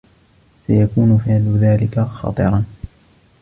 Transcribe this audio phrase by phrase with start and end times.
[0.67, 2.63] سيكون فعل ذلك خطرًا.